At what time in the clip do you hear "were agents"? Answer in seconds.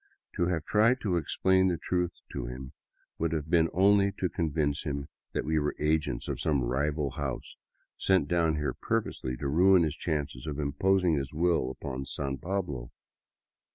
5.59-6.27